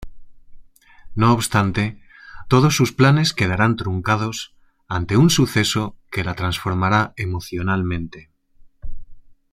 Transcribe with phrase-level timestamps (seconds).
[1.13, 2.01] No obstante,
[2.47, 4.55] todos sus planes quedarán truncados
[4.87, 8.31] ante un suceso que la transformará emocionalmente.